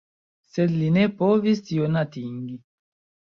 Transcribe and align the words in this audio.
Sed 0.53 0.71
li 0.77 0.87
ne 0.95 1.03
povis 1.19 1.61
tion 1.69 2.01
atingi. 2.03 2.57